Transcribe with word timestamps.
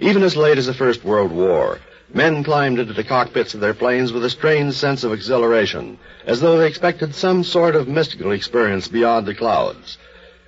Even 0.00 0.22
as 0.22 0.36
late 0.36 0.58
as 0.58 0.66
the 0.66 0.74
First 0.74 1.04
World 1.04 1.32
War, 1.32 1.80
men 2.14 2.44
climbed 2.44 2.78
into 2.78 2.92
the 2.92 3.02
cockpits 3.02 3.54
of 3.54 3.60
their 3.60 3.74
planes 3.74 4.12
with 4.12 4.24
a 4.24 4.30
strange 4.30 4.74
sense 4.74 5.02
of 5.02 5.12
exhilaration, 5.12 5.98
as 6.24 6.40
though 6.40 6.56
they 6.56 6.68
expected 6.68 7.14
some 7.14 7.42
sort 7.42 7.74
of 7.74 7.88
mystical 7.88 8.30
experience 8.30 8.86
beyond 8.86 9.26
the 9.26 9.34
clouds. 9.34 9.98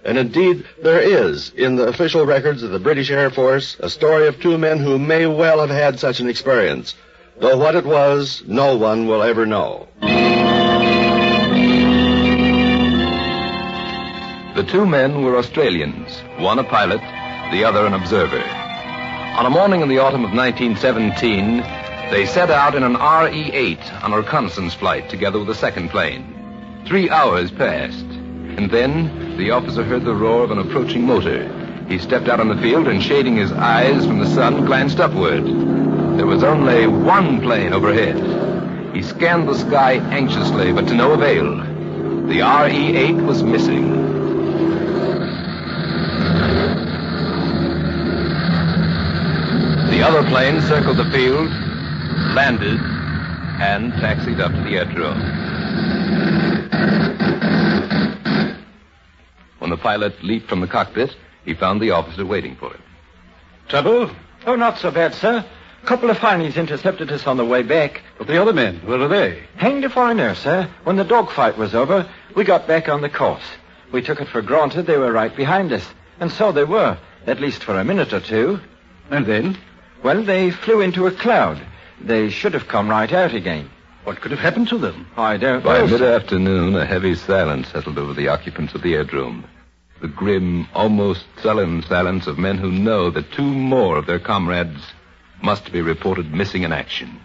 And 0.05 0.17
indeed, 0.17 0.65
there 0.83 1.01
is, 1.01 1.51
in 1.51 1.75
the 1.75 1.89
official 1.89 2.25
records 2.25 2.63
of 2.63 2.71
the 2.71 2.79
British 2.79 3.11
Air 3.11 3.29
Force, 3.29 3.77
a 3.81 3.91
story 3.91 4.29
of 4.29 4.41
two 4.41 4.57
men 4.57 4.79
who 4.79 4.99
may 4.99 5.27
well 5.27 5.61
have 5.61 5.71
had 5.71 5.99
such 5.99 6.21
an 6.21 6.29
experience, 6.29 6.95
though 7.39 7.59
what 7.59 7.75
it 7.75 7.85
was, 7.85 8.45
no 8.47 8.77
one 8.77 9.09
will 9.09 9.23
ever 9.23 9.47
know. 9.47 9.89
The 14.55 14.67
two 14.69 14.87
men 14.87 15.23
were 15.23 15.37
Australians, 15.37 16.23
one 16.39 16.59
a 16.61 16.65
pilot, 16.65 17.01
the 17.51 17.65
other 17.65 17.85
an 17.85 17.95
observer. 17.95 18.70
On 19.37 19.47
a 19.47 19.51
morning 19.51 19.81
in 19.81 19.89
the 19.89 20.01
autumn 20.01 20.25
of 20.25 20.33
1917, 20.33 21.59
they 22.11 22.27
set 22.27 22.51
out 22.51 22.75
in 22.75 22.83
an 22.83 22.95
RE-8 22.95 24.03
on 24.03 24.13
a 24.13 24.19
reconnaissance 24.19 24.75
flight 24.75 25.09
together 25.09 25.39
with 25.39 25.49
a 25.49 25.55
second 25.55 25.89
plane. 25.89 26.83
Three 26.87 27.09
hours 27.09 27.51
passed, 27.51 28.05
and 28.05 28.71
then 28.71 29.39
the 29.39 29.53
officer 29.53 29.85
heard 29.85 30.05
the 30.05 30.15
roar 30.15 30.43
of 30.43 30.51
an 30.51 30.59
approaching 30.59 31.07
motor. 31.07 31.49
He 31.89 31.99
stepped 31.99 32.29
out 32.29 32.41
on 32.41 32.49
the 32.49 32.61
field 32.61 32.89
and, 32.89 33.03
shading 33.03 33.37
his 33.37 33.53
eyes 33.53 34.05
from 34.05 34.19
the 34.19 34.27
sun, 34.27 34.67
glanced 34.67 34.99
upward. 34.99 35.47
There 36.19 36.27
was 36.27 36.43
only 36.43 36.89
one 36.89 37.41
plane 37.41 37.73
overhead. 37.73 38.95
He 38.95 39.03
scanned 39.03 39.49
the 39.49 39.55
sky 39.55 39.95
anxiously, 40.11 40.73
but 40.73 40.89
to 40.89 40.95
no 40.95 41.13
avail. 41.13 41.57
The 42.27 42.41
RE-8 42.41 43.25
was 43.25 43.45
missing. 43.45 44.10
The 50.01 50.07
other 50.07 50.27
plane 50.31 50.63
circled 50.63 50.97
the 50.97 51.11
field, 51.11 51.51
landed, 52.35 52.81
and 53.61 53.93
taxied 53.93 54.41
up 54.41 54.51
to 54.51 54.63
the 54.63 54.79
aerodrome. 54.79 55.21
When 59.59 59.69
the 59.69 59.77
pilot 59.77 60.25
leaped 60.25 60.49
from 60.49 60.63
the 60.63 60.67
cockpit, 60.67 61.15
he 61.45 61.53
found 61.53 61.83
the 61.83 61.91
officer 61.91 62.25
waiting 62.25 62.57
for 62.57 62.73
him. 62.73 62.83
Trouble? 63.69 64.11
Oh, 64.47 64.57
not 64.57 64.79
so 64.79 64.91
bad, 64.91 65.15
sir. 65.15 65.45
A 65.83 65.87
couple 65.87 66.09
of 66.09 66.17
foreigners 66.17 66.57
intercepted 66.57 67.13
us 67.13 67.27
on 67.27 67.37
the 67.37 67.45
way 67.45 67.63
back. 67.63 68.01
But 68.17 68.27
the 68.27 68.41
other 68.41 68.55
men, 68.55 68.77
where 68.87 69.03
are 69.03 69.07
they? 69.07 69.43
Hanged 69.57 69.85
if 69.85 69.99
I 69.99 70.15
know, 70.15 70.33
sir. 70.33 70.67
When 70.85 70.97
the 70.97 71.05
dogfight 71.05 71.59
was 71.59 71.75
over, 71.75 72.09
we 72.35 72.45
got 72.45 72.67
back 72.67 72.89
on 72.89 73.03
the 73.03 73.11
course. 73.11 73.45
We 73.93 74.01
took 74.01 74.23
it 74.23 74.29
for 74.29 74.41
granted 74.41 74.87
they 74.87 74.97
were 74.97 75.13
right 75.13 75.37
behind 75.37 75.75
us. 75.75 75.87
And 76.19 76.33
so 76.33 76.53
they 76.53 76.65
were, 76.65 76.97
at 77.27 77.43
least 77.43 77.63
for 77.63 77.79
a 77.79 77.85
minute 77.85 78.15
or 78.15 78.21
two. 78.21 78.61
And 79.11 79.27
then? 79.27 79.59
Well, 80.03 80.23
they 80.23 80.51
flew 80.51 80.81
into 80.81 81.07
a 81.07 81.13
cloud. 81.13 81.61
They 82.01 82.31
should 82.31 82.55
have 82.55 82.69
come 82.69 82.89
right 82.89 83.13
out 83.13 83.35
again. 83.35 83.71
What 84.05 84.21
could 84.21 84.31
have 84.31 84.41
happened 84.41 84.69
to 84.69 84.79
them? 84.79 85.07
I 85.17 85.37
don't 85.37 85.63
By 85.63 85.79
know. 85.81 85.87
By 85.87 85.93
mid-afternoon, 85.93 86.75
a 86.75 86.87
heavy 86.87 87.15
silence 87.15 87.69
settled 87.69 87.99
over 87.99 88.15
the 88.15 88.29
occupants 88.29 88.75
of 88.75 88.83
the 88.83 88.95
aerodrome. 88.95 89.45
The 90.01 90.09
grim, 90.09 90.67
almost 90.73 91.27
sullen 91.43 91.83
silence 91.83 92.27
of 92.27 92.39
men 92.39 92.57
who 92.57 92.73
know 92.73 93.11
that 93.11 93.33
two 93.33 93.43
more 93.45 93.99
of 93.99 94.07
their 94.07 94.19
comrades 94.19 94.81
must 95.43 95.71
be 95.71 95.83
reported 95.83 96.33
missing 96.33 96.63
in 96.63 96.73
action. 96.73 97.21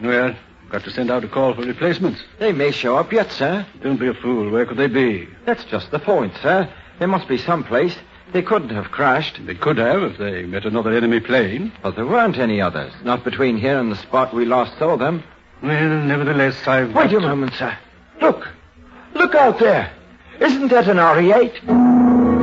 Well, 0.00 0.36
got 0.70 0.84
to 0.84 0.90
send 0.90 1.10
out 1.10 1.24
a 1.24 1.28
call 1.28 1.54
for 1.54 1.62
replacements. 1.62 2.22
They 2.38 2.52
may 2.52 2.70
show 2.70 2.96
up 2.96 3.12
yet, 3.12 3.32
sir. 3.32 3.66
Don't 3.82 3.98
be 3.98 4.08
a 4.08 4.14
fool. 4.14 4.50
Where 4.50 4.66
could 4.66 4.76
they 4.76 4.86
be? 4.86 5.28
That's 5.44 5.64
just 5.64 5.90
the 5.90 5.98
point, 5.98 6.34
sir. 6.40 6.72
There 7.00 7.08
must 7.08 7.26
be 7.26 7.38
some 7.38 7.64
place. 7.64 7.96
They 8.32 8.42
couldn't 8.42 8.70
have 8.70 8.90
crashed. 8.90 9.44
They 9.46 9.54
could 9.54 9.78
have 9.78 10.02
if 10.02 10.18
they 10.18 10.42
met 10.44 10.64
another 10.64 10.92
enemy 10.92 11.20
plane. 11.20 11.72
But 11.82 11.94
there 11.96 12.06
weren't 12.06 12.38
any 12.38 12.60
others. 12.60 12.92
Not 13.04 13.22
between 13.24 13.56
here 13.56 13.78
and 13.78 13.92
the 13.92 13.96
spot 13.96 14.34
we 14.34 14.44
last 14.44 14.76
saw 14.78 14.96
them. 14.96 15.22
Well, 15.62 15.88
nevertheless, 15.88 16.66
I've. 16.66 16.94
Wait 16.94 17.10
got 17.10 17.14
a 17.14 17.20
moment, 17.20 17.54
sir. 17.54 17.76
Look. 18.20 18.48
Look 19.14 19.34
out 19.34 19.58
there. 19.58 19.92
Isn't 20.40 20.68
that 20.68 20.88
an 20.88 20.96
RE-8? 20.96 21.68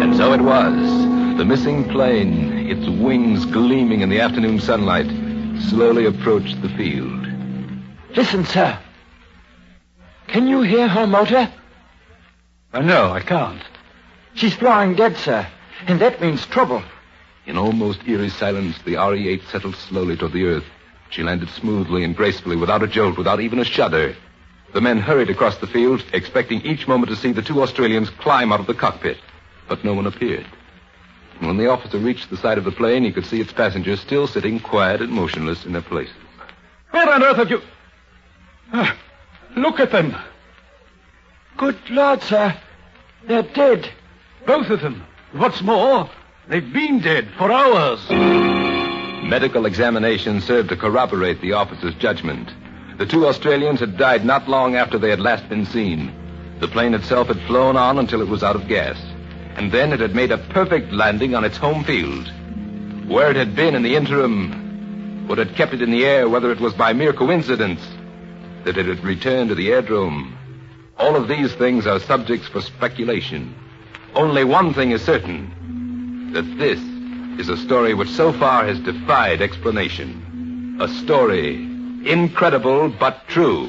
And 0.02 0.16
so 0.16 0.34
it 0.34 0.42
was. 0.42 1.38
The 1.38 1.46
missing 1.46 1.90
plane, 1.90 2.68
its 2.70 2.88
wings 2.88 3.46
gleaming 3.46 4.02
in 4.02 4.10
the 4.10 4.22
afternoon 4.22 4.60
sunlight, 4.60 5.08
slowly 5.70 6.06
approached 6.06 6.62
the 6.62 6.70
field. 6.70 7.28
Listen, 8.16 8.46
sir. 8.46 8.78
Can 10.28 10.48
you 10.48 10.62
hear 10.62 10.88
her 10.88 11.06
motor? 11.06 11.52
Uh, 12.74 12.80
no, 12.80 13.12
I 13.12 13.20
can't. 13.20 13.62
She's 14.34 14.56
flying 14.56 14.96
dead, 14.96 15.18
sir. 15.18 15.46
And 15.88 16.00
that 16.00 16.22
means 16.22 16.46
trouble. 16.46 16.84
In 17.46 17.58
almost 17.58 18.08
eerie 18.08 18.30
silence, 18.30 18.78
the 18.86 18.96
RE-8 18.96 19.42
settled 19.52 19.76
slowly 19.76 20.16
toward 20.16 20.34
the 20.34 20.46
earth. 20.46 20.66
She 21.10 21.24
landed 21.24 21.50
smoothly 21.50 22.04
and 22.04 22.16
gracefully, 22.16 22.56
without 22.56 22.84
a 22.84 22.88
jolt, 22.88 23.18
without 23.18 23.42
even 23.42 23.60
a 23.60 23.66
shudder. 23.66 24.16
The 24.74 24.82
men 24.82 25.00
hurried 25.00 25.30
across 25.30 25.58
the 25.58 25.68
field, 25.68 26.04
expecting 26.14 26.62
each 26.62 26.88
moment 26.88 27.10
to 27.10 27.16
see 27.16 27.32
the 27.32 27.42
two 27.42 27.62
Australians 27.62 28.10
climb 28.10 28.54
out 28.54 28.62
of 28.62 28.68
the 28.68 28.74
cockpit. 28.74 29.18
But 29.68 29.84
no 29.84 29.94
one 29.94 30.08
appeared. 30.08 30.46
And 31.40 31.48
when 31.48 31.58
the 31.58 31.70
officer 31.70 31.98
reached 31.98 32.30
the 32.30 32.38
side 32.38 32.58
of 32.58 32.64
the 32.64 32.72
plane, 32.72 33.04
he 33.04 33.12
could 33.12 33.26
see 33.26 33.42
its 33.42 33.52
passengers 33.52 34.00
still 34.00 34.28
sitting 34.28 34.60
quiet 34.60 35.02
and 35.02 35.12
motionless 35.12 35.66
in 35.66 35.74
their 35.74 35.82
places. 35.82 36.16
Where 36.92 37.10
on 37.12 37.24
earth 37.24 37.38
have 37.38 37.50
you. 37.50 37.62
Ah, 38.72 38.96
look 39.56 39.80
at 39.80 39.92
them. 39.92 40.16
Good 41.58 41.78
Lord, 41.90 42.22
sir. 42.22 42.56
They're 43.28 43.44
dead. 43.44 43.90
Both 44.46 44.70
of 44.70 44.82
them. 44.82 45.04
What's 45.34 45.62
more, 45.62 46.10
they've 46.50 46.74
been 46.74 47.00
dead 47.00 47.30
for 47.38 47.50
hours. 47.50 48.06
Medical 49.24 49.66
examination 49.66 50.42
served 50.42 50.68
to 50.70 50.76
corroborate 50.76 51.40
the 51.40 51.54
officer's 51.54 51.96
judgment. 51.96 52.52
The 52.98 53.06
two 53.06 53.26
Australians 53.26 53.80
had 53.80 53.98
died 53.98 54.26
not 54.26 54.50
long 54.50 54.76
after 54.76 54.98
they 54.98 55.10
had 55.10 55.22
last 55.22 55.48
been 55.48 55.66
seen. 55.66 56.14
The 56.60 56.68
plane 56.68 56.94
itself 56.94 57.30
had 57.30 57.40
flown 57.48 57.78
on 57.78 57.98
until 57.98 58.22
it 58.22 58.28
was 58.28 58.44
out 58.44 58.58
of 58.58 58.68
gas. 58.68 58.98
And 59.56 59.72
then 59.72 59.94
it 59.94 60.02
had 60.02 60.14
made 60.14 60.32
a 60.32 60.38
perfect 60.38 60.92
landing 60.92 61.34
on 61.34 61.46
its 61.46 61.56
home 61.56 61.86
field. 61.86 62.30
Where 63.08 63.32
it 63.32 63.38
had 63.38 63.56
been 63.56 63.74
in 63.74 63.84
the 63.84 63.96
interim, 63.96 65.28
what 65.30 65.38
had 65.38 65.56
kept 65.56 65.74
it 65.74 65.82
in 65.82 65.92
the 65.92 66.06
air, 66.06 66.28
whether 66.28 66.52
it 66.52 66.60
was 66.60 66.74
by 66.74 66.92
mere 66.92 67.14
coincidence 67.14 67.82
that 68.66 68.78
it 68.78 68.86
had 68.86 69.02
returned 69.02 69.48
to 69.48 69.56
the 69.56 69.72
aerodrome. 69.72 70.38
All 70.98 71.16
of 71.16 71.30
these 71.30 71.54
things 71.54 71.88
are 71.88 72.02
subjects 72.02 72.50
for 72.50 72.60
speculation. 72.60 73.56
Only 74.14 74.44
one 74.44 74.74
thing 74.74 74.92
is 74.92 75.02
certain 75.02 76.34
that 76.34 76.44
this 76.58 76.80
is 77.40 77.48
a 77.48 77.56
story 77.56 77.94
which 77.94 78.10
so 78.10 78.34
far 78.34 78.66
has 78.66 78.80
defied 78.80 79.42
explanation. 79.42 80.78
A 80.82 80.88
story 80.88 81.56
incredible 82.06 82.90
but 82.90 83.26
true. 83.28 83.68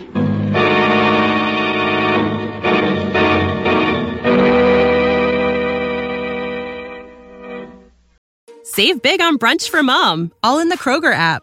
Save 8.64 9.02
big 9.02 9.20
on 9.20 9.38
brunch 9.38 9.68
for 9.68 9.82
mom, 9.82 10.32
all 10.42 10.58
in 10.58 10.70
the 10.70 10.78
Kroger 10.78 11.12
app. 11.12 11.42